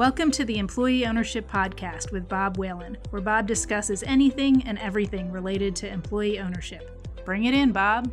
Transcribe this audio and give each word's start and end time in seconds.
Welcome 0.00 0.30
to 0.30 0.46
the 0.46 0.56
Employee 0.56 1.04
Ownership 1.04 1.46
Podcast 1.46 2.10
with 2.10 2.26
Bob 2.26 2.56
Whalen, 2.56 2.96
where 3.10 3.20
Bob 3.20 3.46
discusses 3.46 4.02
anything 4.04 4.62
and 4.66 4.78
everything 4.78 5.30
related 5.30 5.76
to 5.76 5.88
employee 5.92 6.38
ownership. 6.38 7.06
Bring 7.26 7.44
it 7.44 7.52
in, 7.52 7.70
Bob. 7.70 8.10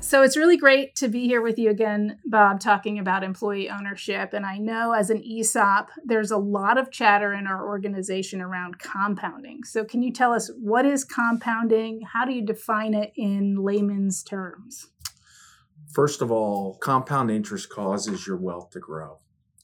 So 0.00 0.24
it's 0.24 0.36
really 0.36 0.56
great 0.56 0.96
to 0.96 1.06
be 1.06 1.28
here 1.28 1.40
with 1.40 1.56
you 1.56 1.70
again, 1.70 2.18
Bob, 2.24 2.58
talking 2.58 2.98
about 2.98 3.22
employee 3.22 3.70
ownership. 3.70 4.32
And 4.32 4.44
I 4.44 4.58
know 4.58 4.90
as 4.90 5.08
an 5.08 5.22
ESOP, 5.22 5.90
there's 6.04 6.32
a 6.32 6.36
lot 6.36 6.78
of 6.78 6.90
chatter 6.90 7.32
in 7.32 7.46
our 7.46 7.64
organization 7.64 8.40
around 8.40 8.80
compounding. 8.80 9.62
So 9.62 9.84
can 9.84 10.02
you 10.02 10.12
tell 10.12 10.32
us 10.32 10.50
what 10.60 10.84
is 10.84 11.04
compounding? 11.04 12.00
How 12.12 12.24
do 12.24 12.32
you 12.32 12.44
define 12.44 12.94
it 12.94 13.12
in 13.14 13.62
layman's 13.62 14.24
terms? 14.24 14.88
First 15.92 16.22
of 16.22 16.30
all, 16.30 16.78
compound 16.78 17.30
interest 17.30 17.68
causes 17.68 18.26
your 18.26 18.38
wealth 18.38 18.70
to 18.70 18.80
grow, 18.80 19.18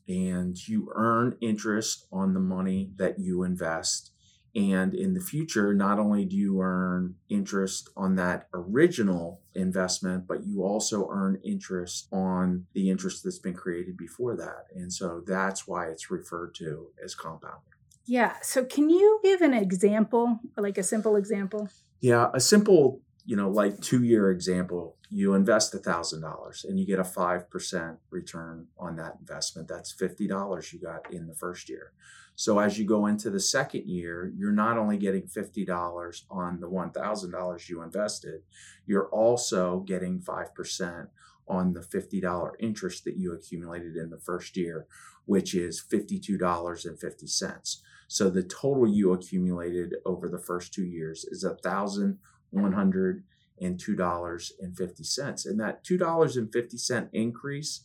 and 0.06 0.56
you 0.68 0.92
earn 0.95 1.37
interest 1.41 2.06
on 2.12 2.34
the 2.34 2.41
money 2.41 2.91
that 2.96 3.18
you 3.18 3.45
invest. 3.45 4.12
And 4.54 4.95
in 4.95 5.14
the 5.14 5.20
future, 5.20 5.73
not 5.73 5.98
only 5.98 6.24
do 6.27 6.37
you 6.37 6.60
earn 6.60 7.14
interest 7.30 7.88
on 7.96 8.16
that 8.16 8.48
original 8.52 9.41
investment, 9.54 10.27
but 10.27 10.45
you 10.45 10.62
also 10.62 11.09
earn 11.10 11.41
interest 11.45 12.09
on 12.12 12.66
the 12.74 12.90
interest 12.90 13.24
that's 13.24 13.38
been 13.38 13.54
created 13.54 13.96
before 13.96 14.37
that. 14.37 14.66
And 14.74 14.92
so 14.92 15.23
that's 15.26 15.66
why 15.66 15.87
it's 15.87 16.10
referred 16.10 16.54
to 16.56 16.88
as 17.02 17.15
compounding. 17.15 17.62
Yeah. 18.04 18.34
So, 18.42 18.65
can 18.65 18.88
you 18.88 19.20
give 19.23 19.42
an 19.42 19.52
example, 19.54 20.40
like 20.56 20.79
a 20.79 20.82
simple 20.82 21.16
example? 21.16 21.68
Yeah. 22.01 22.30
A 22.32 22.40
simple 22.40 23.02
you 23.28 23.37
know, 23.37 23.50
like 23.50 23.78
two 23.82 24.02
year 24.05 24.30
example, 24.30 24.96
you 25.10 25.34
invest 25.34 25.74
a 25.74 25.78
thousand 25.78 26.23
dollars 26.23 26.64
and 26.66 26.80
you 26.80 26.87
get 26.87 26.98
a 26.98 27.05
five 27.05 27.51
percent 27.51 27.98
return 28.09 28.68
on 28.79 28.96
that 28.96 29.16
investment. 29.21 29.68
That's 29.68 29.93
fifty 29.93 30.26
dollars 30.26 30.73
you 30.73 30.80
got 30.80 31.12
in 31.12 31.26
the 31.26 31.34
first 31.34 31.68
year. 31.68 31.93
So 32.37 32.59
as 32.59 32.79
you 32.79 32.87
go 32.87 33.04
into 33.04 33.29
the 33.29 33.38
second 33.38 33.87
year, 33.87 34.32
you're 34.34 34.51
not 34.51 34.79
only 34.79 34.96
getting 34.96 35.26
fifty 35.26 35.66
dollars 35.66 36.24
on 36.30 36.60
the 36.60 36.71
one 36.71 36.90
thousand 36.90 37.32
dollars 37.32 37.68
you 37.68 37.82
invested, 37.82 38.40
you're 38.87 39.10
also 39.10 39.80
getting 39.80 40.21
five 40.21 40.54
percent 40.54 41.10
on 41.46 41.74
the 41.74 41.82
fifty 41.82 42.23
dollar 42.23 42.56
interest 42.59 43.04
that 43.04 43.18
you 43.18 43.34
accumulated 43.34 43.95
in 43.95 44.09
the 44.09 44.21
first 44.21 44.56
year, 44.56 44.87
which 45.26 45.54
is 45.54 45.82
fifty 45.82 46.18
two 46.18 46.38
dollars 46.38 46.87
and 46.87 46.99
fifty 46.99 47.26
cents. 47.26 47.82
So 48.10 48.30
the 48.30 48.43
total 48.43 48.88
you 48.88 49.12
accumulated 49.12 49.96
over 50.06 50.30
the 50.30 50.38
first 50.38 50.73
two 50.73 50.87
years 50.87 51.26
is 51.26 51.45
a 51.45 51.56
thousand 51.56 52.21
$102.50. 52.54 55.46
And 55.46 55.60
that 55.60 55.85
$2.50 55.85 57.09
increase 57.13 57.82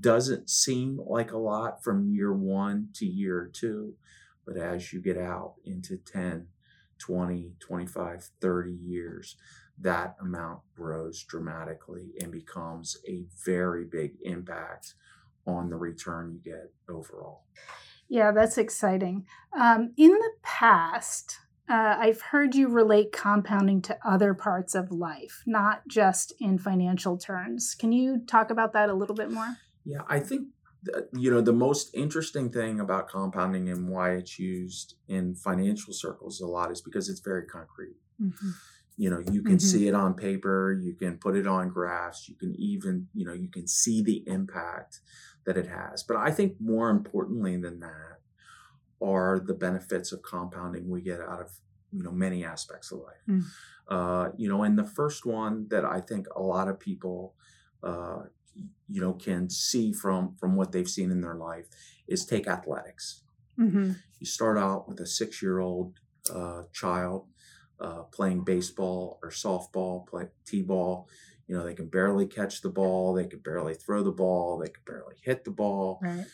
doesn't 0.00 0.50
seem 0.50 1.00
like 1.04 1.32
a 1.32 1.38
lot 1.38 1.84
from 1.84 2.12
year 2.12 2.32
one 2.32 2.88
to 2.94 3.06
year 3.06 3.50
two. 3.52 3.94
But 4.46 4.56
as 4.56 4.92
you 4.92 5.00
get 5.00 5.18
out 5.18 5.54
into 5.64 5.96
10, 5.96 6.46
20, 6.98 7.52
25, 7.60 8.30
30 8.40 8.72
years, 8.72 9.36
that 9.78 10.16
amount 10.20 10.60
grows 10.74 11.22
dramatically 11.24 12.12
and 12.20 12.32
becomes 12.32 12.98
a 13.08 13.24
very 13.44 13.84
big 13.84 14.14
impact 14.22 14.94
on 15.46 15.70
the 15.70 15.76
return 15.76 16.32
you 16.32 16.52
get 16.52 16.72
overall. 16.88 17.44
Yeah, 18.08 18.32
that's 18.32 18.58
exciting. 18.58 19.26
Um, 19.58 19.92
in 19.96 20.10
the 20.10 20.32
past, 20.42 21.38
uh, 21.68 21.96
I've 21.98 22.20
heard 22.20 22.54
you 22.54 22.68
relate 22.68 23.12
compounding 23.12 23.82
to 23.82 23.98
other 24.04 24.34
parts 24.34 24.74
of 24.74 24.90
life, 24.90 25.42
not 25.46 25.86
just 25.88 26.32
in 26.40 26.58
financial 26.58 27.16
terms. 27.16 27.74
Can 27.78 27.92
you 27.92 28.20
talk 28.26 28.50
about 28.50 28.72
that 28.72 28.88
a 28.88 28.94
little 28.94 29.14
bit 29.14 29.30
more? 29.30 29.56
Yeah, 29.84 30.02
I 30.08 30.20
think 30.20 30.48
you 31.12 31.30
know 31.30 31.40
the 31.40 31.52
most 31.52 31.94
interesting 31.94 32.50
thing 32.50 32.80
about 32.80 33.08
compounding 33.08 33.68
and 33.68 33.88
why 33.88 34.12
it's 34.12 34.38
used 34.38 34.96
in 35.08 35.34
financial 35.34 35.92
circles 35.92 36.40
a 36.40 36.46
lot 36.46 36.72
is 36.72 36.80
because 36.80 37.08
it's 37.08 37.20
very 37.20 37.46
concrete. 37.46 37.96
Mm-hmm. 38.20 38.50
You 38.96 39.10
know, 39.10 39.20
you 39.20 39.42
can 39.42 39.56
mm-hmm. 39.56 39.58
see 39.58 39.88
it 39.88 39.94
on 39.94 40.14
paper, 40.14 40.78
you 40.80 40.94
can 40.94 41.18
put 41.18 41.36
it 41.36 41.46
on 41.46 41.70
graphs, 41.70 42.28
you 42.28 42.34
can 42.34 42.54
even 42.58 43.06
you 43.14 43.24
know 43.24 43.32
you 43.32 43.48
can 43.48 43.68
see 43.68 44.02
the 44.02 44.24
impact 44.26 45.00
that 45.46 45.56
it 45.56 45.68
has. 45.68 46.02
But 46.02 46.16
I 46.16 46.30
think 46.32 46.54
more 46.60 46.90
importantly 46.90 47.56
than 47.56 47.80
that 47.80 48.18
are 49.02 49.40
the 49.40 49.54
benefits 49.54 50.12
of 50.12 50.22
compounding 50.22 50.88
we 50.88 51.00
get 51.00 51.20
out 51.20 51.40
of 51.40 51.50
you 51.92 52.02
know 52.02 52.12
many 52.12 52.44
aspects 52.44 52.90
of 52.90 53.00
life. 53.00 53.22
Mm. 53.28 53.42
Uh, 53.88 54.30
you 54.36 54.48
know, 54.48 54.62
and 54.62 54.78
the 54.78 54.84
first 54.84 55.26
one 55.26 55.66
that 55.68 55.84
I 55.84 56.00
think 56.00 56.26
a 56.34 56.42
lot 56.42 56.68
of 56.68 56.80
people 56.80 57.34
uh, 57.82 58.22
you 58.88 59.00
know 59.00 59.12
can 59.12 59.50
see 59.50 59.92
from 59.92 60.34
from 60.38 60.56
what 60.56 60.72
they've 60.72 60.88
seen 60.88 61.10
in 61.10 61.20
their 61.20 61.36
life 61.36 61.66
is 62.08 62.24
take 62.24 62.46
athletics. 62.46 63.22
Mm-hmm. 63.58 63.92
You 64.18 64.26
start 64.26 64.58
out 64.58 64.88
with 64.88 65.00
a 65.00 65.06
six 65.06 65.42
year 65.42 65.58
old 65.58 66.00
uh, 66.32 66.62
child 66.72 67.26
uh, 67.80 68.04
playing 68.04 68.44
baseball 68.44 69.18
or 69.22 69.30
softball, 69.30 70.06
play 70.06 70.28
t-ball. 70.46 71.08
You 71.48 71.58
know, 71.58 71.64
they 71.64 71.74
can 71.74 71.88
barely 71.88 72.26
catch 72.26 72.62
the 72.62 72.70
ball, 72.70 73.12
they 73.12 73.26
can 73.26 73.40
barely 73.40 73.74
throw 73.74 74.02
the 74.02 74.12
ball, 74.12 74.58
they 74.58 74.68
can 74.68 74.82
barely 74.86 75.16
hit 75.22 75.44
the 75.44 75.50
ball. 75.50 75.98
Right 76.02 76.24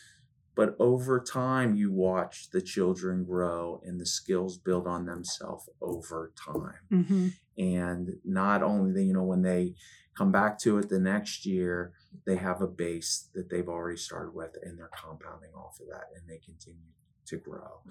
but 0.55 0.75
over 0.79 1.19
time, 1.19 1.75
you 1.75 1.91
watch 1.91 2.49
the 2.51 2.61
children 2.61 3.23
grow 3.23 3.81
and 3.85 3.99
the 3.99 4.05
skills 4.05 4.57
build 4.57 4.87
on 4.87 5.05
themselves 5.05 5.69
over 5.81 6.33
time. 6.35 6.79
Mm-hmm. 6.91 7.27
And 7.57 8.17
not 8.25 8.61
only, 8.63 9.05
you 9.05 9.13
know, 9.13 9.23
when 9.23 9.41
they 9.41 9.75
come 10.17 10.31
back 10.31 10.59
to 10.59 10.77
it 10.77 10.89
the 10.89 10.99
next 10.99 11.45
year, 11.45 11.93
they 12.25 12.35
have 12.35 12.61
a 12.61 12.67
base 12.67 13.29
that 13.33 13.49
they've 13.49 13.69
already 13.69 13.97
started 13.97 14.33
with 14.33 14.57
and 14.63 14.77
they're 14.77 14.91
compounding 14.93 15.51
off 15.55 15.79
of 15.79 15.87
that 15.87 16.07
and 16.15 16.27
they 16.27 16.39
continue 16.39 16.91
to 17.27 17.37
grow. 17.37 17.81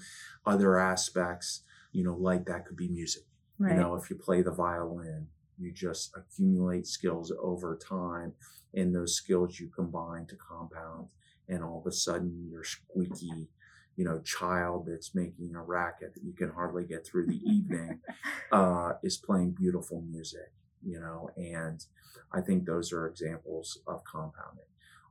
Other 0.44 0.78
aspects, 0.78 1.62
you 1.92 2.04
know, 2.04 2.14
like 2.14 2.44
that 2.46 2.66
could 2.66 2.76
be 2.76 2.88
music. 2.88 3.22
Right. 3.58 3.74
You 3.74 3.80
know, 3.80 3.94
if 3.94 4.10
you 4.10 4.16
play 4.16 4.42
the 4.42 4.52
violin, 4.52 5.28
you 5.58 5.72
just 5.72 6.12
accumulate 6.16 6.86
skills 6.86 7.32
over 7.40 7.76
time 7.76 8.34
and 8.74 8.94
those 8.94 9.16
skills 9.16 9.58
you 9.58 9.68
combine 9.74 10.26
to 10.26 10.36
compound 10.36 11.08
and 11.48 11.62
all 11.62 11.80
of 11.80 11.86
a 11.86 11.92
sudden 11.92 12.46
your 12.50 12.64
squeaky 12.64 13.48
you 13.96 14.04
know 14.04 14.20
child 14.20 14.86
that's 14.86 15.14
making 15.14 15.54
a 15.54 15.62
racket 15.62 16.14
that 16.14 16.22
you 16.22 16.32
can 16.32 16.50
hardly 16.50 16.84
get 16.84 17.06
through 17.06 17.26
the 17.26 17.40
evening 17.44 18.00
uh, 18.52 18.92
is 19.02 19.16
playing 19.16 19.50
beautiful 19.50 20.02
music 20.02 20.52
you 20.82 21.00
know 21.00 21.28
and 21.36 21.84
i 22.32 22.40
think 22.40 22.64
those 22.64 22.92
are 22.92 23.06
examples 23.06 23.78
of 23.86 24.02
compounding. 24.04 24.64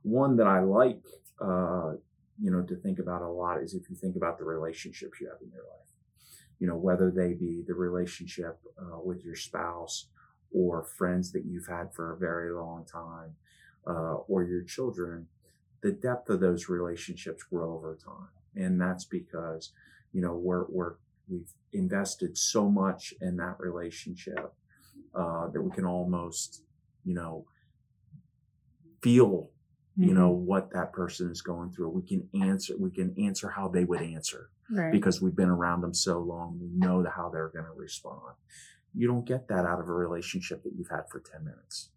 One 0.03 0.37
that 0.37 0.47
i 0.47 0.61
like 0.61 1.03
uh, 1.41 1.93
you 2.39 2.51
know 2.51 2.61
to 2.61 2.75
think 2.75 2.99
about 2.99 3.21
a 3.21 3.27
lot 3.27 3.61
is 3.61 3.73
if 3.73 3.89
you 3.89 3.95
think 3.95 4.15
about 4.15 4.37
the 4.37 4.45
relationships 4.45 5.19
you 5.19 5.27
have 5.27 5.41
in 5.41 5.49
your 5.51 5.63
life. 5.63 5.89
You 6.59 6.67
know 6.67 6.77
whether 6.77 7.11
they 7.11 7.33
be 7.33 7.63
the 7.67 7.73
relationship 7.73 8.59
uh, 8.79 8.99
with 9.03 9.23
your 9.23 9.35
spouse 9.35 10.07
or 10.53 10.83
friends 10.97 11.31
that 11.33 11.45
you've 11.45 11.67
had 11.67 11.93
for 11.93 12.13
a 12.13 12.17
very 12.17 12.53
long 12.53 12.85
time 12.85 13.35
uh, 13.85 14.15
or 14.27 14.43
your 14.43 14.63
children 14.63 15.27
the 15.81 15.91
depth 15.91 16.29
of 16.29 16.39
those 16.39 16.69
relationships 16.69 17.43
grow 17.43 17.73
over 17.75 17.97
time. 18.03 18.29
And 18.55 18.79
that's 18.81 19.05
because, 19.05 19.71
you 20.11 20.21
know, 20.21 20.35
we're, 20.35 20.65
we're, 20.69 20.95
we've 21.29 21.51
invested 21.73 22.37
so 22.37 22.69
much 22.69 23.13
in 23.21 23.37
that 23.37 23.55
relationship 23.59 24.53
uh, 25.13 25.47
that 25.49 25.61
we 25.61 25.71
can 25.71 25.85
almost, 25.85 26.63
you 27.03 27.13
know, 27.13 27.45
feel, 29.01 29.49
you 29.95 30.13
know, 30.13 30.31
mm-hmm. 30.31 30.45
what 30.45 30.71
that 30.71 30.93
person 30.93 31.29
is 31.29 31.41
going 31.41 31.71
through. 31.71 31.89
We 31.89 32.03
can 32.03 32.27
answer, 32.43 32.73
we 32.77 32.91
can 32.91 33.15
answer 33.19 33.49
how 33.49 33.67
they 33.67 33.83
would 33.83 34.01
answer 34.01 34.49
right. 34.71 34.91
because 34.91 35.21
we've 35.21 35.35
been 35.35 35.49
around 35.49 35.81
them 35.81 35.93
so 35.93 36.19
long. 36.19 36.59
We 36.59 36.69
know 36.73 37.05
how 37.15 37.29
they're 37.29 37.49
going 37.49 37.65
to 37.65 37.71
respond. 37.71 38.35
You 38.95 39.07
don't 39.07 39.25
get 39.25 39.47
that 39.49 39.65
out 39.65 39.79
of 39.79 39.87
a 39.87 39.93
relationship 39.93 40.63
that 40.63 40.73
you've 40.75 40.89
had 40.89 41.09
for 41.11 41.19
10 41.19 41.45
minutes. 41.45 41.89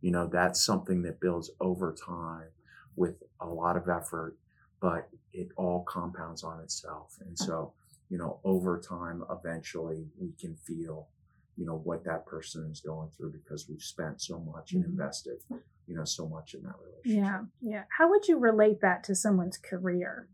You 0.00 0.10
know, 0.10 0.28
that's 0.30 0.64
something 0.64 1.02
that 1.02 1.20
builds 1.20 1.50
over 1.60 1.94
time 1.94 2.48
with 2.96 3.22
a 3.40 3.46
lot 3.46 3.76
of 3.76 3.88
effort, 3.88 4.36
but 4.80 5.08
it 5.32 5.48
all 5.56 5.84
compounds 5.84 6.42
on 6.42 6.60
itself. 6.60 7.16
And 7.20 7.38
so, 7.38 7.72
you 8.08 8.18
know, 8.18 8.40
over 8.44 8.78
time, 8.80 9.24
eventually 9.30 10.06
we 10.18 10.32
can 10.40 10.56
feel, 10.56 11.08
you 11.56 11.64
know, 11.64 11.76
what 11.84 12.04
that 12.04 12.26
person 12.26 12.68
is 12.70 12.80
going 12.80 13.10
through 13.16 13.32
because 13.32 13.68
we've 13.68 13.82
spent 13.82 14.20
so 14.20 14.38
much 14.38 14.72
and 14.72 14.82
mm-hmm. 14.82 14.92
invested, 14.92 15.38
you 15.86 15.94
know, 15.94 16.04
so 16.04 16.26
much 16.28 16.54
in 16.54 16.62
that 16.62 16.74
relationship. 16.84 17.48
Yeah. 17.62 17.70
Yeah. 17.70 17.82
How 17.96 18.10
would 18.10 18.28
you 18.28 18.38
relate 18.38 18.80
that 18.82 19.04
to 19.04 19.14
someone's 19.14 19.58
career? 19.58 20.28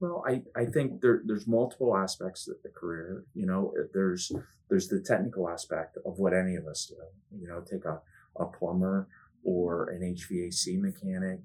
Well, 0.00 0.24
I, 0.26 0.42
I 0.54 0.64
think 0.66 1.00
there, 1.00 1.22
there's 1.24 1.46
multiple 1.46 1.96
aspects 1.96 2.46
of 2.46 2.56
the 2.62 2.68
career. 2.68 3.24
You 3.34 3.46
know, 3.46 3.72
there's 3.92 4.30
there's 4.68 4.88
the 4.88 5.00
technical 5.00 5.48
aspect 5.48 5.96
of 6.04 6.18
what 6.18 6.34
any 6.34 6.54
of 6.56 6.66
us 6.66 6.86
do. 6.86 6.96
You 7.36 7.48
know, 7.48 7.62
take 7.68 7.84
a, 7.84 8.00
a 8.36 8.46
plumber 8.46 9.08
or 9.44 9.90
an 9.90 10.02
HVAC 10.02 10.80
mechanic, 10.80 11.40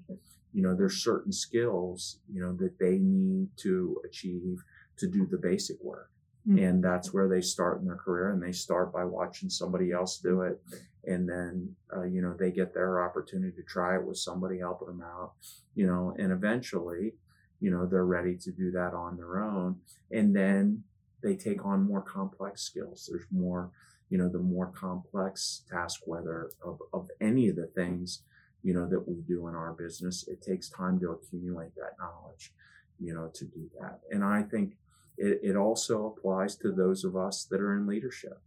you 0.52 0.62
know, 0.62 0.74
there's 0.74 1.02
certain 1.02 1.32
skills, 1.32 2.18
you 2.32 2.40
know, 2.40 2.54
that 2.56 2.78
they 2.78 2.98
need 2.98 3.48
to 3.58 4.00
achieve 4.04 4.62
to 4.98 5.08
do 5.08 5.26
the 5.26 5.38
basic 5.38 5.82
work. 5.82 6.10
Mm-hmm. 6.48 6.58
And 6.58 6.84
that's 6.84 7.12
where 7.12 7.28
they 7.28 7.40
start 7.40 7.80
in 7.80 7.86
their 7.86 7.96
career, 7.96 8.30
and 8.30 8.42
they 8.42 8.52
start 8.52 8.92
by 8.92 9.04
watching 9.04 9.48
somebody 9.48 9.92
else 9.92 10.18
do 10.18 10.42
it, 10.42 10.60
and 11.06 11.26
then 11.26 11.74
uh, 11.96 12.04
you 12.04 12.20
know 12.20 12.34
they 12.38 12.50
get 12.50 12.74
their 12.74 13.02
opportunity 13.02 13.56
to 13.56 13.62
try 13.62 13.94
it 13.96 14.04
with 14.04 14.18
somebody 14.18 14.58
helping 14.58 14.88
them 14.88 15.00
out, 15.02 15.32
you 15.74 15.86
know, 15.86 16.14
and 16.18 16.32
eventually, 16.32 17.14
you 17.60 17.70
know, 17.70 17.86
they're 17.86 18.04
ready 18.04 18.36
to 18.36 18.52
do 18.52 18.70
that 18.72 18.92
on 18.92 19.16
their 19.16 19.42
own, 19.42 19.76
and 20.10 20.36
then 20.36 20.84
they 21.22 21.34
take 21.34 21.64
on 21.64 21.82
more 21.82 22.02
complex 22.02 22.60
skills. 22.60 23.08
There's 23.10 23.26
more, 23.32 23.70
you 24.10 24.18
know, 24.18 24.28
the 24.28 24.38
more 24.38 24.66
complex 24.66 25.62
task, 25.70 26.02
whether 26.06 26.50
of, 26.64 26.78
of 26.92 27.08
any 27.20 27.48
of 27.48 27.56
the 27.56 27.66
things, 27.66 28.22
you 28.62 28.74
know, 28.74 28.88
that 28.88 29.06
we 29.08 29.22
do 29.26 29.48
in 29.48 29.54
our 29.54 29.72
business, 29.72 30.26
it 30.28 30.42
takes 30.42 30.68
time 30.70 30.98
to 31.00 31.10
accumulate 31.10 31.74
that 31.76 31.96
knowledge, 31.98 32.52
you 32.98 33.14
know, 33.14 33.30
to 33.34 33.44
do 33.44 33.68
that. 33.80 34.00
And 34.10 34.24
I 34.24 34.42
think 34.42 34.74
it, 35.18 35.40
it 35.42 35.56
also 35.56 36.06
applies 36.06 36.56
to 36.56 36.72
those 36.72 37.04
of 37.04 37.16
us 37.16 37.46
that 37.50 37.60
are 37.60 37.76
in 37.76 37.86
leadership. 37.86 38.40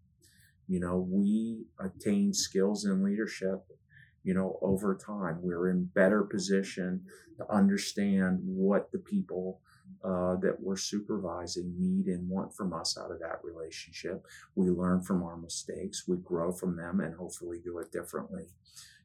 You 0.67 0.79
know, 0.79 1.07
we 1.09 1.65
attain 1.79 2.33
skills 2.33 2.85
in 2.85 3.03
leadership, 3.03 3.63
you 4.23 4.33
know, 4.33 4.59
over 4.61 4.95
time. 4.95 5.39
We're 5.41 5.69
in 5.69 5.85
better 5.85 6.23
position 6.23 7.03
to 7.37 7.49
understand 7.53 8.39
what 8.43 8.91
the 8.91 8.99
people 8.99 9.61
uh, 10.03 10.35
that 10.37 10.57
we're 10.59 10.77
supervising 10.77 11.73
need 11.77 12.07
and 12.07 12.29
want 12.29 12.55
from 12.55 12.73
us 12.73 12.97
out 12.97 13.11
of 13.11 13.19
that 13.19 13.39
relationship. 13.43 14.25
We 14.55 14.69
learn 14.69 15.01
from 15.01 15.23
our 15.23 15.37
mistakes, 15.37 16.07
we 16.07 16.17
grow 16.17 16.51
from 16.51 16.77
them, 16.77 16.99
and 16.99 17.15
hopefully 17.15 17.59
do 17.63 17.79
it 17.79 17.91
differently 17.91 18.47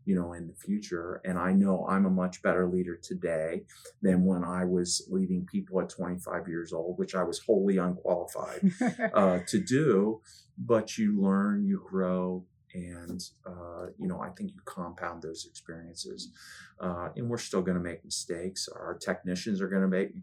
you 0.05 0.15
know, 0.15 0.33
in 0.33 0.49
the 0.49 0.55
future. 0.55 1.21
And 1.25 1.39
I 1.39 1.53
know 1.53 1.87
I'm 1.89 2.07
a 2.07 2.11
much 2.11 2.43
better 2.43 2.69
leader 2.69 2.97
today 2.97 3.63
than 4.01 4.25
when 4.25 4.45
I 4.45 4.65
was 4.65 5.07
leading 5.11 5.47
people 5.47 5.81
at 5.81 5.89
25 5.91 6.49
years 6.49 6.73
old, 6.73 6.99
which 6.99 7.15
I 7.15 7.23
was 7.23 7.39
wholly 7.39 7.79
unqualified 7.79 8.73
uh, 9.15 9.41
to 9.47 9.61
do. 9.61 10.21
But 10.59 10.99
you 10.99 11.21
learn, 11.21 11.65
you 11.65 11.83
grow, 11.89 12.45
and 12.75 13.23
uh, 13.47 13.87
you 13.99 14.07
know, 14.07 14.21
I 14.21 14.31
think 14.31 14.53
you 14.53 14.61
compound 14.65 15.23
those 15.23 15.47
experiences. 15.49 16.31
Uh, 16.81 17.11
and 17.17 17.29
we're 17.29 17.39
still 17.39 17.63
going 17.63 17.77
to 17.77 17.83
make 17.83 18.05
mistakes. 18.05 18.69
Our 18.75 18.99
technicians 18.99 19.61
are 19.61 19.69
going 19.69 19.83
to 19.83 19.89
make 19.89 20.15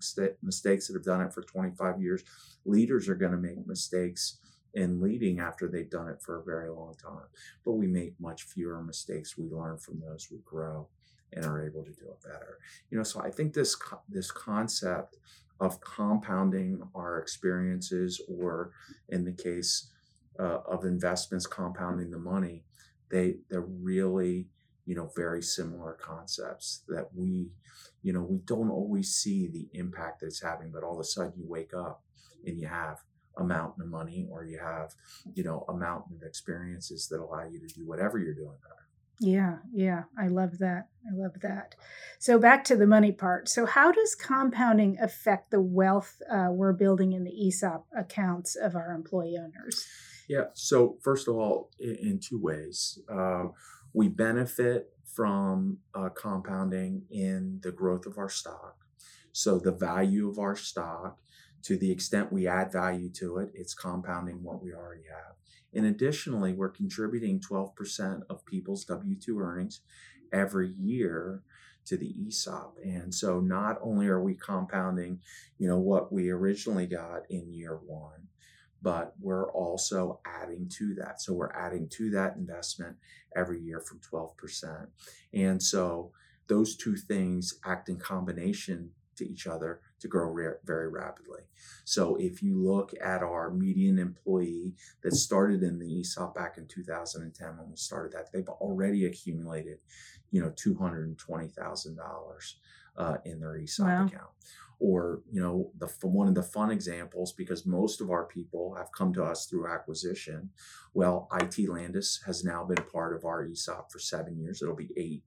mistakes 0.44 0.88
that 0.88 0.94
have 0.94 1.06
done 1.06 1.22
it 1.22 1.34
for 1.34 1.42
25 1.42 2.02
years. 2.02 2.24
Leaders 2.66 3.08
are 3.08 3.16
going 3.16 3.32
to 3.32 3.38
make 3.38 3.66
mistakes 3.66 4.38
in 4.74 5.02
leading 5.02 5.40
after 5.40 5.68
they've 5.68 5.90
done 5.90 6.10
it 6.10 6.22
for 6.22 6.40
a 6.40 6.44
very 6.44 6.70
long 6.70 6.96
time. 7.02 7.28
But 7.66 7.74
we 7.74 7.88
make 7.88 8.14
much 8.20 8.44
fewer 8.44 8.82
mistakes. 8.84 9.38
We 9.38 9.46
learn 9.50 9.78
from 9.78 10.00
those. 10.00 10.28
We 10.32 10.40
grow 10.46 10.88
and 11.34 11.46
are 11.46 11.66
able 11.66 11.84
to 11.84 11.92
do 11.92 12.10
it 12.10 12.22
better. 12.24 12.58
You 12.90 12.98
know, 12.98 13.04
so 13.04 13.22
I 13.22 13.30
think 13.30 13.54
this 13.54 13.76
this 14.08 14.32
concept 14.32 15.18
of 15.60 15.82
compounding 15.82 16.82
our 16.96 17.20
experiences, 17.20 18.22
or 18.30 18.72
in 19.10 19.26
the 19.26 19.32
case 19.32 19.92
uh, 20.40 20.60
of 20.66 20.86
investments, 20.86 21.46
compounding 21.46 22.12
the 22.12 22.20
money, 22.20 22.64
they 23.10 23.36
they're 23.50 23.62
really 23.62 24.48
you 24.86 24.96
know 24.96 25.12
very 25.16 25.42
similar 25.42 25.94
concepts 25.94 26.84
that 26.88 27.10
we 27.14 27.52
you 28.02 28.14
know 28.14 28.22
we 28.22 28.38
don't 28.46 28.72
always 28.72 29.14
see 29.14 29.48
the 29.48 29.68
impact 29.78 30.22
that 30.22 30.28
it's 30.28 30.42
having 30.42 30.72
but 30.72 30.84
all 30.84 30.94
of 30.94 31.00
a 31.00 31.04
sudden 31.04 31.34
you 31.38 31.48
wake 31.48 31.74
up 31.76 32.02
and 32.46 32.60
you 32.60 32.68
have 32.68 33.00
a 33.40 33.44
mountain 33.44 33.82
of 33.84 33.90
money 33.90 34.28
or 34.30 34.44
you 34.44 34.60
have, 34.60 34.94
you 35.34 35.44
know, 35.44 35.66
a 35.70 35.74
mountain 35.74 36.18
of 36.18 36.24
experiences 36.24 37.08
that 37.08 37.20
allow 37.20 37.48
you 37.50 37.60
to 37.60 37.74
do 37.74 37.88
whatever 37.88 38.20
you're 38.20 38.34
doing. 38.34 38.58
Yeah, 39.22 39.58
yeah, 39.74 40.04
I 40.18 40.28
love 40.28 40.60
that. 40.60 40.88
I 41.06 41.14
love 41.14 41.42
that. 41.42 41.76
So 42.20 42.40
back 42.40 42.64
to 42.66 42.78
the 42.78 42.88
money 42.88 43.12
part. 43.12 43.50
So 43.50 43.66
how 43.66 43.92
does 43.92 44.16
compounding 44.16 44.98
affect 44.98 45.52
the 45.52 45.60
wealth 45.60 46.22
uh, 46.32 46.48
we're 46.52 46.72
building 46.72 47.12
in 47.12 47.26
the 47.26 47.48
ESOP 47.48 47.86
accounts 47.98 48.56
of 48.56 48.76
our 48.76 48.94
employee 48.94 49.38
owners? 49.38 49.86
Yeah. 50.30 50.46
So 50.54 50.98
first 51.02 51.28
of 51.28 51.36
all, 51.36 51.72
in, 51.80 52.20
two 52.24 52.40
ways, 52.40 53.00
uh, 53.12 53.46
we 53.94 54.08
benefit 54.08 54.94
from 55.04 55.80
uh, 55.96 56.10
compounding 56.10 57.02
in 57.10 57.60
the 57.64 57.72
growth 57.72 58.06
of 58.06 58.20
our 58.20 58.30
stock. 58.30 58.76
So 59.32 59.58
the 59.58 59.72
value 59.72 60.30
of 60.30 60.38
our 60.38 60.56
stock 60.56 61.18
to 61.64 61.78
the 61.78 61.92
extent 61.92 62.32
we 62.32 62.48
add 62.48 62.72
value 62.72 63.10
to 63.10 63.40
it, 63.40 63.50
it's 63.54 63.74
compounding 63.74 64.44
what 64.44 64.64
we 64.64 64.72
already 64.72 65.04
have. 65.10 65.36
And 65.74 65.86
additionally, 65.86 66.54
we're 66.54 66.70
contributing 66.70 67.42
12% 67.42 68.22
of 68.30 68.46
people's 68.46 68.86
W 68.86 69.16
2 69.20 69.40
earnings 69.40 69.82
every 70.32 70.70
year 70.70 71.42
to 71.86 71.98
the 71.98 72.14
ESOP. 72.28 72.78
And 72.84 73.14
so 73.14 73.40
not 73.40 73.78
only 73.82 74.08
are 74.08 74.22
we 74.22 74.36
compounding, 74.36 75.20
you 75.58 75.68
know, 75.68 75.80
what 75.80 76.14
we 76.14 76.30
originally 76.30 76.86
got 76.86 77.24
in 77.30 77.52
year 77.52 77.80
one, 77.84 78.28
but 78.82 79.14
we're 79.20 79.52
also 79.52 80.20
adding 80.26 80.70
to 80.78 80.96
that. 80.96 81.22
So 81.22 81.34
we're 81.34 81.52
adding 81.52 81.88
to 81.90 82.10
that 82.12 82.36
investment 82.36 82.96
every 83.36 83.60
year 83.60 83.82
from 83.82 84.00
12%. 84.00 84.88
And 85.34 85.62
so 85.62 86.12
those 86.48 86.76
two 86.76 86.96
things 86.96 87.56
act 87.66 87.90
in 87.90 87.98
combination 87.98 88.92
to 89.18 89.30
each 89.30 89.48
other 89.48 89.82
to 90.00 90.08
grow 90.08 90.30
ra- 90.30 90.54
very 90.66 90.88
rapidly. 90.88 91.42
So 91.86 92.16
if 92.16 92.42
you 92.42 92.58
look 92.58 92.94
at 93.04 93.22
our 93.22 93.52
median 93.52 94.00
employee 94.00 94.76
that 95.04 95.14
started 95.14 95.62
in 95.62 95.78
the 95.78 96.00
ESOP 96.00 96.34
back 96.34 96.58
in 96.58 96.66
2010 96.68 97.58
when 97.58 97.70
we 97.70 97.76
started 97.76 98.14
that, 98.14 98.32
they've 98.32 98.48
already 98.48 99.06
accumulated, 99.06 99.80
you 100.32 100.42
know, 100.42 100.52
$220,000 100.52 102.54
uh, 103.00 103.18
in 103.26 103.40
their 103.40 103.58
ESOP 103.58 103.88
wow. 103.88 104.06
account. 104.06 104.30
Or, 104.82 105.22
you 105.30 105.42
know, 105.42 105.72
the 105.78 105.88
one 106.08 106.30
of 106.30 106.36
the 106.36 106.44
fun 106.44 106.72
examples, 106.72 107.34
because 107.34 107.66
most 107.66 108.00
of 108.00 108.10
our 108.12 108.26
people 108.26 108.76
have 108.76 108.92
come 108.94 109.12
to 109.14 109.24
us 109.24 109.46
through 109.46 109.68
acquisition. 109.68 110.52
Well, 110.94 111.28
IT 111.34 111.68
Landis 111.68 112.22
has 112.26 112.46
now 112.46 112.64
been 112.64 112.84
part 112.92 113.14
of 113.14 113.26
our 113.26 113.46
ESOP 113.46 113.92
for 113.92 114.00
seven 114.00 114.40
years. 114.40 114.62
It'll 114.62 114.76
be 114.76 114.92
eight 114.96 115.24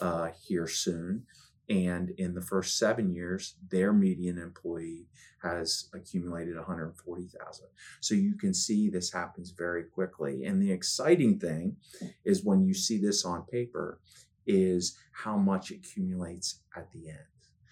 uh, 0.00 0.28
here 0.46 0.66
soon. 0.66 1.24
And 1.70 2.10
in 2.18 2.34
the 2.34 2.42
first 2.42 2.76
seven 2.76 3.10
years, 3.14 3.54
their 3.70 3.92
median 3.94 4.36
employee 4.36 5.06
has 5.42 5.88
accumulated 5.94 6.56
140,000. 6.56 7.66
So 8.00 8.14
you 8.14 8.36
can 8.36 8.52
see 8.52 8.88
this 8.88 9.12
happens 9.12 9.50
very 9.50 9.84
quickly. 9.84 10.44
And 10.44 10.60
the 10.60 10.70
exciting 10.70 11.38
thing 11.38 11.76
is 12.24 12.44
when 12.44 12.62
you 12.62 12.74
see 12.74 12.98
this 12.98 13.24
on 13.24 13.44
paper, 13.44 14.00
is 14.46 14.98
how 15.12 15.36
much 15.36 15.70
it 15.70 15.76
accumulates 15.76 16.60
at 16.76 16.90
the 16.92 17.08
end. 17.08 17.18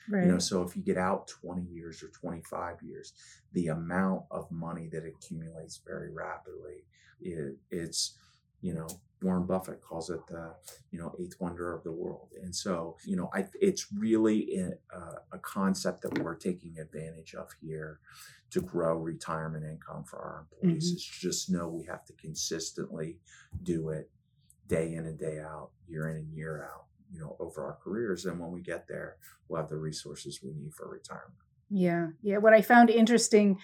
Right. 0.09 0.25
You 0.25 0.33
know, 0.33 0.39
so 0.39 0.63
if 0.63 0.77
you 0.77 0.83
get 0.83 0.97
out 0.97 1.29
20 1.29 1.63
years 1.63 2.03
or 2.03 2.09
25 2.09 2.83
years, 2.83 3.13
the 3.53 3.69
amount 3.69 4.23
of 4.31 4.51
money 4.51 4.89
that 4.93 5.05
accumulates 5.05 5.81
very 5.87 6.11
rapidly, 6.11 6.85
it, 7.21 7.57
it's 7.71 8.17
you 8.61 8.75
know 8.75 8.89
Warren 9.23 9.47
Buffett 9.47 9.83
calls 9.83 10.11
it 10.11 10.27
the, 10.27 10.55
you 10.91 10.99
know, 10.99 11.15
eighth 11.19 11.37
wonder 11.41 11.75
of 11.75 11.83
the 11.83 11.93
world. 11.93 12.33
And 12.43 12.55
so, 12.55 12.97
you 13.05 13.17
know, 13.17 13.29
I, 13.35 13.47
it's 13.61 13.87
really 13.93 14.57
a, 14.57 14.97
a, 15.33 15.39
concept 15.39 16.03
that 16.03 16.19
we're 16.19 16.37
taking 16.37 16.79
advantage 16.79 17.35
of 17.35 17.51
here 17.61 18.01
to 18.51 18.61
grow 18.61 18.97
retirement 18.97 19.65
income 19.65 20.05
for 20.05 20.19
our 20.19 20.47
employees. 20.51 20.89
Mm-hmm. 20.89 20.95
It's 20.95 21.05
just 21.05 21.51
know 21.51 21.69
we 21.69 21.85
have 21.85 22.05
to 22.07 22.13
consistently 22.15 23.19
do 23.63 23.91
it 23.91 24.11
day 24.71 24.95
in 24.95 25.05
and 25.07 25.19
day 25.19 25.41
out, 25.41 25.71
year 25.89 26.09
in 26.09 26.17
and 26.17 26.33
year 26.33 26.65
out, 26.65 26.85
you 27.13 27.21
know, 27.21 27.37
over 27.41 27.65
our 27.65 27.77
careers. 27.83 28.25
And 28.25 28.39
when 28.39 28.53
we 28.53 28.63
get 28.63 28.87
there, 28.89 29.17
we'll 29.49 29.61
have 29.61 29.69
the 29.69 29.77
resources 29.77 30.41
we 30.43 30.53
need 30.53 30.73
for 30.73 30.89
retirement. 30.89 31.35
Yeah, 31.71 32.09
yeah. 32.23 32.39
What 32.39 32.53
I 32.53 32.63
found 32.63 32.91
interesting, 32.91 33.59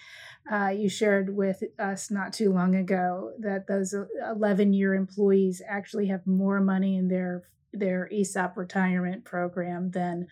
uh, 0.51 0.69
you 0.69 0.87
shared 0.87 1.35
with 1.35 1.61
us 1.77 2.09
not 2.09 2.31
too 2.31 2.53
long 2.53 2.75
ago 2.75 3.33
that 3.39 3.67
those 3.67 3.93
11 4.29 4.73
year 4.73 4.93
employees 4.93 5.61
actually 5.67 6.07
have 6.07 6.25
more 6.25 6.61
money 6.61 6.95
in 6.95 7.07
their 7.09 7.43
their 7.73 8.09
ESOP 8.11 8.55
retirement 8.55 9.25
program 9.25 9.91
than 9.91 10.27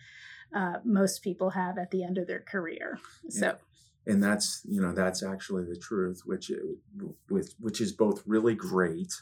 uh, 0.54 0.78
most 0.84 1.22
people 1.22 1.50
have 1.50 1.76
at 1.76 1.90
the 1.90 2.02
end 2.02 2.16
of 2.18 2.26
their 2.26 2.40
career. 2.40 2.98
So. 3.28 3.56
And 4.08 4.22
that's 4.22 4.62
you 4.68 4.80
know 4.80 4.92
that's 4.92 5.24
actually 5.24 5.64
the 5.64 5.76
truth, 5.76 6.22
which 6.24 6.52
with 7.28 7.56
which 7.58 7.80
is 7.80 7.90
both 7.90 8.22
really 8.24 8.54
great, 8.54 9.12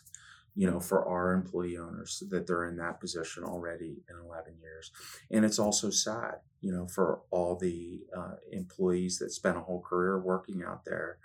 you 0.56 0.70
know, 0.70 0.78
for 0.78 1.04
our 1.06 1.32
employee 1.32 1.76
owners 1.76 2.22
that 2.30 2.46
they're 2.46 2.68
in 2.68 2.76
that 2.76 3.00
position 3.00 3.42
already 3.42 4.02
in 4.08 4.16
11 4.24 4.54
years. 4.60 4.92
And 5.30 5.44
it's 5.44 5.58
also 5.58 5.90
sad, 5.90 6.36
you 6.60 6.72
know, 6.72 6.86
for 6.86 7.22
all 7.30 7.56
the 7.56 8.02
uh, 8.16 8.36
employees 8.52 9.18
that 9.18 9.32
spent 9.32 9.56
a 9.56 9.62
whole 9.62 9.80
career 9.80 10.20
working 10.20 10.62
out 10.62 10.84
there. 10.84 11.18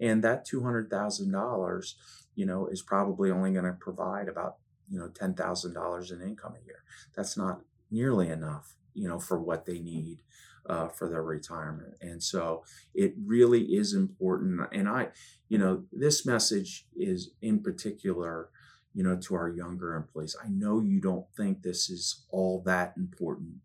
And 0.00 0.22
that 0.22 0.46
$200,000, 0.46 1.94
you 2.34 2.46
know, 2.46 2.66
is 2.66 2.82
probably 2.82 3.30
only 3.30 3.52
going 3.52 3.64
to 3.64 3.72
provide 3.72 4.28
about, 4.28 4.56
you 4.90 4.98
know, 4.98 5.08
$10,000 5.08 6.12
in 6.12 6.20
income 6.20 6.54
a 6.60 6.66
year. 6.66 6.84
That's 7.16 7.38
not 7.38 7.60
nearly 7.90 8.28
enough, 8.28 8.76
you 8.92 9.08
know, 9.08 9.18
for 9.18 9.40
what 9.40 9.64
they 9.64 9.78
need. 9.78 10.18
Uh, 10.66 10.88
for 10.88 11.10
their 11.10 11.22
retirement. 11.22 11.92
And 12.00 12.22
so 12.22 12.64
it 12.94 13.12
really 13.22 13.64
is 13.76 13.92
important. 13.92 14.62
And 14.72 14.88
I, 14.88 15.08
you 15.50 15.58
know, 15.58 15.84
this 15.92 16.24
message 16.24 16.86
is 16.96 17.32
in 17.42 17.60
particular 17.60 18.48
you 18.94 19.02
know, 19.02 19.16
to 19.16 19.34
our 19.34 19.48
younger 19.48 19.94
employees. 19.96 20.36
I 20.42 20.48
know 20.48 20.80
you 20.80 21.00
don't 21.00 21.26
think 21.36 21.62
this 21.62 21.90
is 21.90 22.24
all 22.30 22.62
that 22.66 22.94
important, 22.96 23.56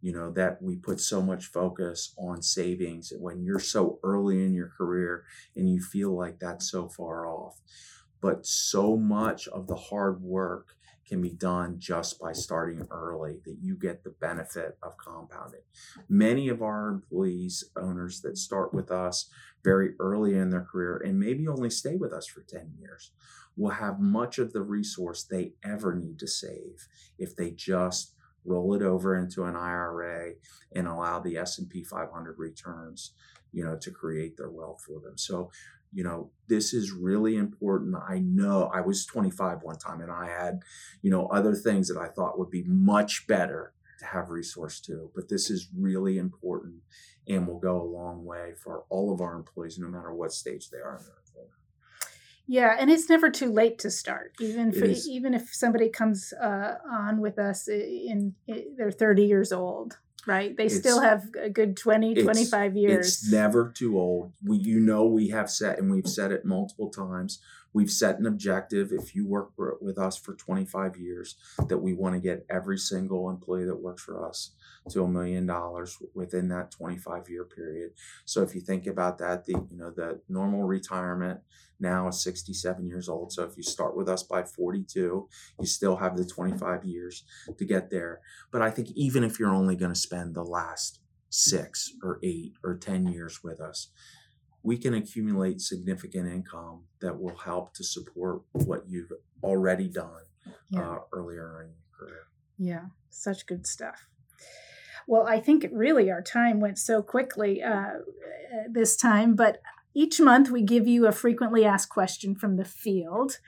you 0.00 0.12
know 0.12 0.30
that 0.32 0.62
we 0.62 0.76
put 0.76 1.00
so 1.00 1.22
much 1.22 1.46
focus 1.46 2.14
on 2.18 2.42
savings 2.42 3.12
when 3.18 3.42
you're 3.42 3.58
so 3.58 3.98
early 4.02 4.44
in 4.44 4.54
your 4.54 4.68
career 4.68 5.24
and 5.56 5.68
you 5.70 5.80
feel 5.82 6.16
like 6.16 6.38
that's 6.38 6.70
so 6.70 6.88
far 6.88 7.26
off 7.26 7.60
but 8.20 8.46
so 8.46 8.96
much 8.96 9.48
of 9.48 9.66
the 9.66 9.76
hard 9.76 10.22
work 10.22 10.75
can 11.06 11.20
be 11.20 11.30
done 11.30 11.76
just 11.78 12.18
by 12.20 12.32
starting 12.32 12.86
early 12.90 13.36
that 13.44 13.56
you 13.60 13.76
get 13.76 14.02
the 14.02 14.14
benefit 14.20 14.76
of 14.82 14.96
compounding 14.98 15.60
many 16.08 16.48
of 16.48 16.62
our 16.62 16.88
employees 16.88 17.64
owners 17.76 18.20
that 18.20 18.36
start 18.36 18.74
with 18.74 18.90
us 18.90 19.28
very 19.64 19.94
early 19.98 20.34
in 20.34 20.50
their 20.50 20.64
career 20.64 21.00
and 21.04 21.18
maybe 21.18 21.46
only 21.48 21.70
stay 21.70 21.96
with 21.96 22.12
us 22.12 22.26
for 22.26 22.42
10 22.42 22.72
years 22.78 23.12
will 23.56 23.70
have 23.70 23.98
much 23.98 24.38
of 24.38 24.52
the 24.52 24.62
resource 24.62 25.24
they 25.24 25.54
ever 25.64 25.94
need 25.94 26.18
to 26.18 26.26
save 26.26 26.86
if 27.18 27.34
they 27.34 27.50
just 27.50 28.12
roll 28.46 28.74
it 28.74 28.82
over 28.82 29.16
into 29.16 29.44
an 29.44 29.56
IRA 29.56 30.32
and 30.74 30.86
allow 30.86 31.18
the 31.18 31.36
S&P 31.36 31.82
500 31.82 32.38
returns, 32.38 33.12
you 33.52 33.64
know, 33.64 33.76
to 33.76 33.90
create 33.90 34.36
their 34.36 34.50
wealth 34.50 34.82
for 34.86 35.00
them. 35.00 35.18
So, 35.18 35.50
you 35.92 36.04
know, 36.04 36.30
this 36.48 36.72
is 36.72 36.92
really 36.92 37.36
important. 37.36 37.96
I 38.08 38.18
know 38.18 38.70
I 38.72 38.80
was 38.80 39.06
25 39.06 39.62
one 39.62 39.78
time 39.78 40.00
and 40.00 40.10
I 40.10 40.26
had, 40.26 40.60
you 41.02 41.10
know, 41.10 41.26
other 41.26 41.54
things 41.54 41.88
that 41.88 41.98
I 41.98 42.08
thought 42.08 42.38
would 42.38 42.50
be 42.50 42.64
much 42.66 43.26
better 43.26 43.72
to 44.00 44.06
have 44.06 44.30
resource 44.30 44.80
to, 44.80 45.10
but 45.14 45.28
this 45.28 45.50
is 45.50 45.68
really 45.76 46.18
important 46.18 46.82
and 47.26 47.46
will 47.46 47.58
go 47.58 47.80
a 47.80 47.82
long 47.82 48.24
way 48.24 48.52
for 48.62 48.84
all 48.90 49.12
of 49.12 49.20
our 49.20 49.34
employees, 49.34 49.78
no 49.78 49.88
matter 49.88 50.12
what 50.12 50.32
stage 50.32 50.70
they 50.70 50.78
are 50.78 50.96
in 50.98 51.04
their 51.04 51.16
yeah, 52.48 52.76
and 52.78 52.90
it's 52.90 53.08
never 53.08 53.28
too 53.28 53.50
late 53.50 53.78
to 53.80 53.90
start. 53.90 54.32
Even 54.40 54.72
for, 54.72 54.84
even 54.84 55.34
if 55.34 55.52
somebody 55.52 55.88
comes 55.88 56.32
uh, 56.32 56.74
on 56.88 57.20
with 57.20 57.38
us 57.38 57.66
in, 57.66 58.34
in, 58.46 58.74
they're 58.76 58.92
30 58.92 59.24
years 59.24 59.52
old, 59.52 59.98
right? 60.26 60.56
They 60.56 60.68
still 60.68 61.00
have 61.00 61.24
a 61.40 61.48
good 61.48 61.76
20, 61.76 62.22
25 62.22 62.76
years. 62.76 63.06
It's 63.06 63.30
never 63.30 63.72
too 63.74 63.98
old. 63.98 64.32
We 64.44 64.58
you 64.58 64.80
know 64.80 65.04
we 65.06 65.28
have 65.28 65.50
said, 65.50 65.78
and 65.78 65.90
we've 65.90 66.08
said 66.08 66.32
it 66.32 66.44
multiple 66.44 66.90
times. 66.90 67.40
We've 67.76 67.90
set 67.90 68.18
an 68.18 68.24
objective 68.24 68.90
if 68.90 69.14
you 69.14 69.26
work 69.26 69.50
with 69.82 69.98
us 69.98 70.16
for 70.16 70.32
25 70.32 70.96
years 70.96 71.36
that 71.68 71.76
we 71.76 71.92
want 71.92 72.14
to 72.14 72.20
get 72.22 72.46
every 72.48 72.78
single 72.78 73.28
employee 73.28 73.66
that 73.66 73.82
works 73.82 74.02
for 74.02 74.26
us 74.26 74.52
to 74.88 75.02
a 75.02 75.06
million 75.06 75.44
dollars 75.44 75.98
within 76.14 76.48
that 76.48 76.70
25 76.70 77.28
year 77.28 77.44
period. 77.44 77.90
So 78.24 78.40
if 78.40 78.54
you 78.54 78.62
think 78.62 78.86
about 78.86 79.18
that, 79.18 79.44
the 79.44 79.52
you 79.52 79.76
know 79.76 79.90
the 79.90 80.22
normal 80.26 80.62
retirement 80.62 81.40
now 81.78 82.08
is 82.08 82.22
67 82.22 82.86
years 82.86 83.10
old. 83.10 83.30
So 83.30 83.42
if 83.42 83.58
you 83.58 83.62
start 83.62 83.94
with 83.94 84.08
us 84.08 84.22
by 84.22 84.44
42, 84.44 85.28
you 85.60 85.66
still 85.66 85.96
have 85.96 86.16
the 86.16 86.24
25 86.24 86.82
years 86.86 87.24
to 87.58 87.64
get 87.66 87.90
there. 87.90 88.22
But 88.50 88.62
I 88.62 88.70
think 88.70 88.88
even 88.94 89.22
if 89.22 89.38
you're 89.38 89.54
only 89.54 89.76
going 89.76 89.92
to 89.92 90.00
spend 90.00 90.34
the 90.34 90.44
last 90.44 91.00
six 91.28 91.92
or 92.02 92.20
eight 92.22 92.54
or 92.64 92.74
10 92.74 93.08
years 93.08 93.44
with 93.44 93.60
us, 93.60 93.90
we 94.66 94.76
can 94.76 94.94
accumulate 94.94 95.60
significant 95.60 96.26
income 96.26 96.82
that 97.00 97.20
will 97.20 97.36
help 97.36 97.72
to 97.72 97.84
support 97.84 98.42
what 98.50 98.82
you've 98.88 99.12
already 99.40 99.86
done 99.86 100.24
yeah. 100.70 100.90
uh, 100.90 100.98
earlier 101.12 101.62
in 101.62 101.68
your 101.68 101.96
career. 101.96 102.26
Yeah, 102.58 102.86
such 103.08 103.46
good 103.46 103.64
stuff. 103.64 104.08
Well, 105.06 105.24
I 105.24 105.38
think 105.38 105.66
really 105.70 106.10
our 106.10 106.20
time 106.20 106.58
went 106.58 106.80
so 106.80 107.00
quickly 107.00 107.62
uh, 107.62 108.00
this 108.68 108.96
time, 108.96 109.36
but 109.36 109.62
each 109.94 110.20
month 110.20 110.50
we 110.50 110.62
give 110.62 110.88
you 110.88 111.06
a 111.06 111.12
frequently 111.12 111.64
asked 111.64 111.90
question 111.90 112.34
from 112.34 112.56
the 112.56 112.64
field. 112.64 113.38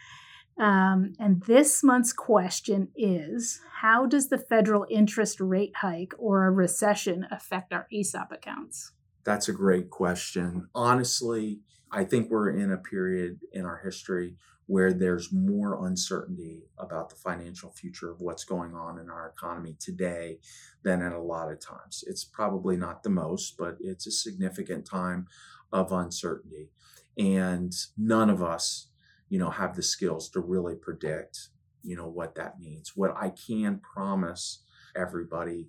Um, 0.57 1.15
and 1.19 1.43
this 1.43 1.83
month's 1.83 2.13
question 2.13 2.91
is 2.95 3.61
How 3.81 4.07
does 4.07 4.29
the 4.29 4.39
federal 4.39 4.87
interest 4.89 5.41
rate 5.41 5.73
hike 5.81 6.13
or 6.17 6.47
a 6.47 6.53
recession 6.53 7.27
affect 7.29 7.73
our 7.73 7.89
ESOP 7.93 8.31
accounts? 8.31 8.93
That's 9.29 9.51
a 9.51 9.53
great 9.53 9.91
question. 9.91 10.71
Honestly, 10.75 11.61
I 11.93 12.05
think 12.05 12.31
we're 12.31 12.49
in 12.49 12.73
a 12.73 12.79
period 12.79 13.41
in 13.53 13.67
our 13.67 13.79
history 13.85 14.37
where 14.65 14.95
there's 14.95 15.35
more 15.35 15.87
uncertainty 15.87 16.63
about 16.79 17.11
the 17.11 17.15
financial 17.15 17.71
future 17.71 18.11
of 18.11 18.23
what's 18.23 18.45
going 18.45 18.75
on 18.75 18.99
in 18.99 19.11
our 19.11 19.29
economy 19.29 19.77
today 19.79 20.39
than 20.83 21.03
at 21.03 21.13
a 21.13 21.21
lot 21.21 21.53
of 21.53 21.61
times. 21.61 22.03
It's 22.07 22.25
probably 22.25 22.79
not 22.79 23.03
the 23.03 23.11
most, 23.11 23.59
but 23.59 23.77
it's 23.81 24.07
a 24.07 24.11
significant 24.11 24.87
time 24.87 25.27
of 25.75 25.93
uncertainty. 25.93 26.71
And 27.19 27.75
none 27.99 28.31
of 28.31 28.43
us, 28.43 28.89
you 29.29 29.39
know, 29.39 29.51
have 29.51 29.77
the 29.77 29.83
skills 29.83 30.31
to 30.31 30.41
really 30.41 30.75
predict, 30.75 31.51
you 31.83 31.97
know, 31.97 32.09
what 32.09 32.35
that 32.37 32.59
means. 32.59 32.93
What 32.95 33.15
I 33.15 33.29
can 33.29 33.81
promise 33.81 34.63
everybody 34.97 35.69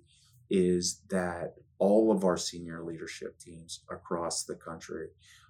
is 0.50 1.02
that 1.10 1.54
all 1.78 2.12
of 2.12 2.24
our 2.24 2.36
senior 2.36 2.82
leadership 2.82 3.38
teams 3.38 3.80
across 3.90 4.44
the 4.44 4.54
country 4.54 5.08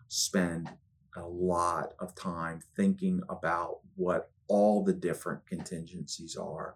spend 0.09 0.71
a 1.17 1.27
lot 1.27 1.95
of 1.99 2.15
time 2.15 2.61
thinking 2.77 3.21
about 3.29 3.79
what 3.97 4.31
all 4.49 4.85
the 4.85 4.93
different 4.93 5.47
contingencies 5.47 6.37
are 6.37 6.75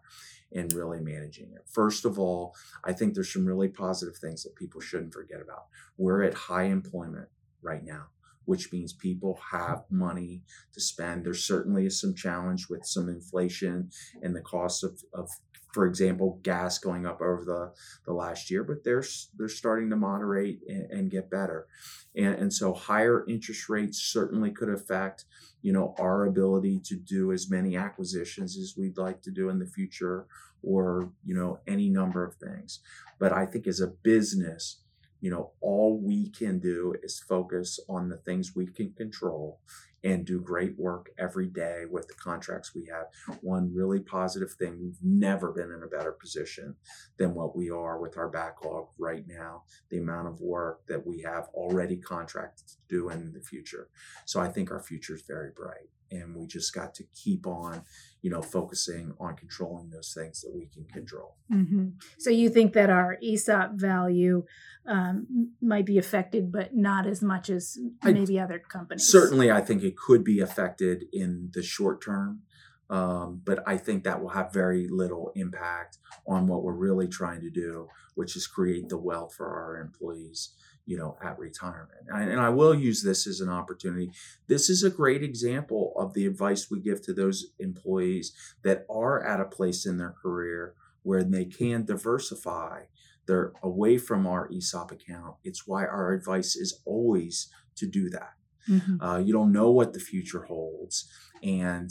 and 0.52 0.72
really 0.72 1.00
managing 1.00 1.52
it. 1.52 1.62
First 1.70 2.04
of 2.04 2.18
all, 2.18 2.54
I 2.84 2.92
think 2.92 3.14
there's 3.14 3.32
some 3.32 3.46
really 3.46 3.68
positive 3.68 4.16
things 4.16 4.42
that 4.44 4.54
people 4.54 4.80
shouldn't 4.80 5.12
forget 5.12 5.40
about. 5.40 5.66
We're 5.96 6.22
at 6.22 6.34
high 6.34 6.64
employment 6.64 7.28
right 7.62 7.84
now, 7.84 8.06
which 8.44 8.72
means 8.72 8.92
people 8.92 9.40
have 9.50 9.84
money 9.90 10.42
to 10.72 10.80
spend. 10.80 11.24
There 11.24 11.34
certainly 11.34 11.86
is 11.86 12.00
some 12.00 12.14
challenge 12.14 12.68
with 12.68 12.84
some 12.84 13.08
inflation 13.08 13.90
and 14.22 14.34
the 14.34 14.40
cost 14.40 14.84
of, 14.84 15.02
of 15.12 15.28
for 15.74 15.86
example, 15.86 16.38
gas 16.44 16.78
going 16.78 17.04
up 17.04 17.20
over 17.20 17.44
the, 17.44 17.72
the 18.06 18.12
last 18.12 18.48
year, 18.48 18.62
but 18.62 18.84
they're 18.84 19.02
they're 19.36 19.48
starting 19.48 19.90
to 19.90 19.96
moderate 19.96 20.60
and, 20.68 20.88
and 20.90 21.10
get 21.10 21.28
better, 21.28 21.66
and, 22.14 22.36
and 22.36 22.52
so 22.52 22.72
higher 22.72 23.24
interest 23.28 23.68
rates 23.68 23.98
certainly 23.98 24.52
could 24.52 24.68
affect 24.68 25.24
you 25.62 25.72
know 25.72 25.94
our 25.98 26.26
ability 26.26 26.80
to 26.84 26.94
do 26.94 27.32
as 27.32 27.50
many 27.50 27.76
acquisitions 27.76 28.56
as 28.56 28.74
we'd 28.78 28.96
like 28.96 29.20
to 29.22 29.32
do 29.32 29.48
in 29.48 29.58
the 29.58 29.66
future, 29.66 30.26
or 30.62 31.10
you 31.24 31.34
know 31.34 31.58
any 31.66 31.88
number 31.88 32.24
of 32.24 32.36
things. 32.36 32.78
But 33.18 33.32
I 33.32 33.44
think 33.44 33.66
as 33.66 33.80
a 33.80 33.88
business, 33.88 34.83
you 35.24 35.30
know, 35.30 35.52
all 35.62 35.98
we 35.98 36.28
can 36.28 36.58
do 36.58 36.94
is 37.02 37.18
focus 37.18 37.80
on 37.88 38.10
the 38.10 38.18
things 38.18 38.52
we 38.54 38.66
can 38.66 38.92
control 38.92 39.58
and 40.04 40.26
do 40.26 40.38
great 40.38 40.78
work 40.78 41.08
every 41.18 41.46
day 41.46 41.84
with 41.90 42.06
the 42.08 42.14
contracts 42.14 42.74
we 42.74 42.86
have. 42.92 43.06
One 43.40 43.74
really 43.74 44.00
positive 44.00 44.52
thing 44.52 44.78
we've 44.78 45.02
never 45.02 45.50
been 45.50 45.70
in 45.70 45.82
a 45.82 45.86
better 45.86 46.12
position 46.12 46.74
than 47.16 47.32
what 47.32 47.56
we 47.56 47.70
are 47.70 47.98
with 47.98 48.18
our 48.18 48.28
backlog 48.28 48.88
right 48.98 49.24
now, 49.26 49.62
the 49.88 49.96
amount 49.96 50.28
of 50.28 50.42
work 50.42 50.86
that 50.88 51.06
we 51.06 51.22
have 51.22 51.48
already 51.54 51.96
contracted 51.96 52.68
to 52.68 52.74
do 52.90 53.08
in 53.08 53.32
the 53.32 53.40
future. 53.40 53.88
So 54.26 54.40
I 54.40 54.48
think 54.48 54.70
our 54.70 54.82
future 54.82 55.14
is 55.14 55.22
very 55.22 55.52
bright 55.56 55.88
and 56.10 56.34
we 56.34 56.46
just 56.46 56.74
got 56.74 56.94
to 56.94 57.04
keep 57.14 57.46
on 57.46 57.82
you 58.22 58.30
know 58.30 58.42
focusing 58.42 59.14
on 59.20 59.36
controlling 59.36 59.90
those 59.90 60.14
things 60.14 60.40
that 60.42 60.52
we 60.54 60.66
can 60.66 60.84
control. 60.84 61.36
Mm-hmm. 61.52 61.88
so 62.18 62.30
you 62.30 62.48
think 62.48 62.72
that 62.72 62.90
our 62.90 63.18
esop 63.22 63.74
value 63.74 64.44
um, 64.86 65.50
might 65.60 65.86
be 65.86 65.98
affected 65.98 66.50
but 66.50 66.74
not 66.74 67.06
as 67.06 67.22
much 67.22 67.50
as 67.50 67.78
maybe 68.02 68.40
I, 68.40 68.44
other 68.44 68.58
companies? 68.58 69.06
Certainly 69.06 69.50
i 69.50 69.60
think 69.60 69.82
it 69.82 69.96
could 69.96 70.24
be 70.24 70.40
affected 70.40 71.04
in 71.12 71.50
the 71.52 71.62
short 71.62 72.02
term 72.02 72.42
um, 72.90 73.40
but 73.44 73.62
i 73.66 73.76
think 73.76 74.04
that 74.04 74.22
will 74.22 74.30
have 74.30 74.52
very 74.52 74.88
little 74.88 75.32
impact 75.34 75.98
on 76.26 76.46
what 76.46 76.62
we're 76.62 76.72
really 76.72 77.08
trying 77.08 77.40
to 77.40 77.50
do 77.50 77.88
which 78.14 78.36
is 78.36 78.46
create 78.46 78.88
the 78.88 78.98
wealth 78.98 79.34
for 79.34 79.48
our 79.48 79.80
employees 79.80 80.54
you 80.86 80.98
know, 80.98 81.16
at 81.22 81.38
retirement. 81.38 81.90
And 82.08 82.40
I 82.40 82.50
will 82.50 82.74
use 82.74 83.02
this 83.02 83.26
as 83.26 83.40
an 83.40 83.48
opportunity. 83.48 84.10
This 84.48 84.68
is 84.68 84.82
a 84.82 84.90
great 84.90 85.22
example 85.22 85.94
of 85.96 86.12
the 86.14 86.26
advice 86.26 86.70
we 86.70 86.80
give 86.80 87.02
to 87.02 87.12
those 87.12 87.46
employees 87.58 88.32
that 88.62 88.84
are 88.90 89.24
at 89.24 89.40
a 89.40 89.46
place 89.46 89.86
in 89.86 89.96
their 89.96 90.14
career 90.22 90.74
where 91.02 91.24
they 91.24 91.44
can 91.44 91.84
diversify. 91.84 92.82
They're 93.26 93.52
away 93.62 93.96
from 93.96 94.26
our 94.26 94.50
ESOP 94.52 94.92
account. 94.92 95.36
It's 95.42 95.66
why 95.66 95.86
our 95.86 96.12
advice 96.12 96.56
is 96.56 96.80
always 96.84 97.48
to 97.76 97.86
do 97.86 98.10
that. 98.10 98.34
Mm-hmm. 98.68 99.02
Uh, 99.02 99.18
you 99.18 99.32
don't 99.32 99.52
know 99.52 99.70
what 99.70 99.92
the 99.92 100.00
future 100.00 100.44
holds, 100.44 101.08
and 101.42 101.90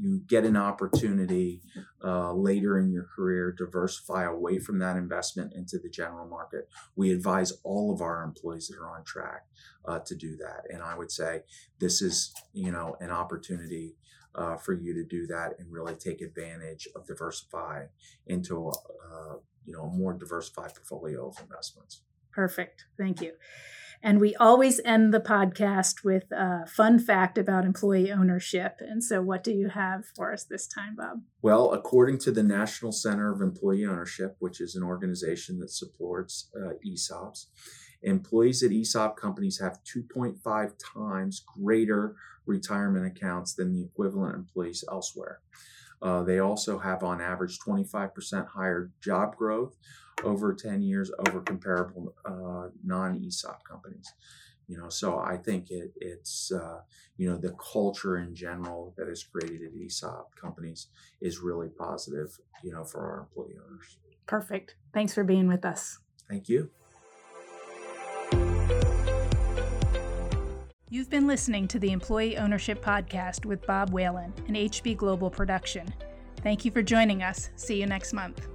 you 0.00 0.20
get 0.26 0.44
an 0.44 0.56
opportunity 0.56 1.62
uh, 2.04 2.32
later 2.32 2.78
in 2.78 2.90
your 2.90 3.04
career 3.04 3.52
diversify 3.52 4.24
away 4.24 4.58
from 4.58 4.78
that 4.78 4.96
investment 4.96 5.52
into 5.54 5.78
the 5.78 5.88
general 5.88 6.26
market. 6.26 6.68
We 6.96 7.12
advise 7.12 7.52
all 7.64 7.92
of 7.92 8.00
our 8.00 8.22
employees 8.22 8.68
that 8.68 8.78
are 8.78 8.88
on 8.88 9.04
track 9.04 9.46
uh, 9.84 9.98
to 10.00 10.14
do 10.14 10.36
that, 10.36 10.64
and 10.72 10.82
I 10.82 10.96
would 10.96 11.10
say 11.10 11.42
this 11.78 12.02
is 12.02 12.32
you 12.52 12.72
know 12.72 12.96
an 13.00 13.10
opportunity. 13.10 13.96
Uh, 14.34 14.56
for 14.56 14.72
you 14.74 14.94
to 14.94 15.02
do 15.02 15.26
that 15.26 15.54
and 15.58 15.72
really 15.72 15.96
take 15.96 16.20
advantage 16.20 16.86
of 16.94 17.04
diversifying 17.06 17.88
into 18.26 18.68
a, 18.68 18.70
uh, 18.70 19.36
you 19.64 19.72
know 19.72 19.84
a 19.84 19.90
more 19.90 20.12
diversified 20.12 20.72
portfolio 20.74 21.26
of 21.28 21.40
investments. 21.40 22.02
Perfect. 22.30 22.84
Thank 22.96 23.20
you. 23.20 23.32
And 24.02 24.20
we 24.20 24.34
always 24.36 24.80
end 24.84 25.12
the 25.12 25.20
podcast 25.20 26.04
with 26.04 26.30
a 26.30 26.66
fun 26.66 26.98
fact 26.98 27.36
about 27.36 27.64
employee 27.64 28.12
ownership. 28.12 28.76
And 28.80 29.02
so, 29.02 29.20
what 29.20 29.42
do 29.42 29.52
you 29.52 29.68
have 29.68 30.04
for 30.14 30.32
us 30.32 30.44
this 30.44 30.68
time, 30.68 30.94
Bob? 30.96 31.22
Well, 31.42 31.72
according 31.72 32.18
to 32.18 32.30
the 32.30 32.44
National 32.44 32.92
Center 32.92 33.32
of 33.32 33.40
Employee 33.40 33.84
Ownership, 33.84 34.36
which 34.38 34.60
is 34.60 34.76
an 34.76 34.84
organization 34.84 35.58
that 35.60 35.70
supports 35.70 36.50
uh, 36.56 36.74
ESOPs, 36.86 37.46
employees 38.02 38.62
at 38.62 38.70
ESOP 38.70 39.16
companies 39.16 39.58
have 39.60 39.80
2.5 39.84 40.72
times 40.94 41.42
greater 41.58 42.14
retirement 42.46 43.06
accounts 43.06 43.54
than 43.54 43.72
the 43.72 43.82
equivalent 43.82 44.36
employees 44.36 44.84
elsewhere. 44.90 45.40
Uh, 46.00 46.22
they 46.22 46.38
also 46.38 46.78
have, 46.78 47.02
on 47.02 47.20
average, 47.20 47.58
25% 47.58 48.46
higher 48.48 48.92
job 49.02 49.36
growth 49.36 49.76
over 50.24 50.54
10 50.54 50.82
years 50.82 51.10
over 51.26 51.40
comparable 51.40 52.14
uh, 52.24 52.68
non-ESOP 52.84 53.62
companies. 53.64 54.12
You 54.66 54.76
know, 54.76 54.90
so 54.90 55.18
I 55.18 55.38
think 55.38 55.70
it, 55.70 55.92
it's 55.96 56.52
uh, 56.52 56.80
you 57.16 57.30
know 57.30 57.38
the 57.38 57.54
culture 57.72 58.18
in 58.18 58.34
general 58.34 58.92
that 58.98 59.08
is 59.08 59.24
created 59.24 59.62
at 59.62 59.72
ESOP 59.74 60.34
companies 60.36 60.88
is 61.22 61.38
really 61.38 61.70
positive. 61.70 62.38
You 62.62 62.72
know, 62.72 62.84
for 62.84 63.00
our 63.00 63.20
employee 63.20 63.56
owners. 63.66 63.96
Perfect. 64.26 64.74
Thanks 64.92 65.14
for 65.14 65.24
being 65.24 65.48
with 65.48 65.64
us. 65.64 66.00
Thank 66.28 66.50
you. 66.50 66.70
You've 70.90 71.10
been 71.10 71.26
listening 71.26 71.68
to 71.68 71.78
the 71.78 71.92
Employee 71.92 72.38
Ownership 72.38 72.82
Podcast 72.82 73.44
with 73.44 73.66
Bob 73.66 73.90
Whalen, 73.90 74.32
an 74.48 74.54
HB 74.54 74.96
Global 74.96 75.30
production. 75.30 75.86
Thank 76.42 76.64
you 76.64 76.70
for 76.70 76.82
joining 76.82 77.22
us. 77.22 77.50
See 77.56 77.80
you 77.80 77.86
next 77.86 78.12
month. 78.12 78.48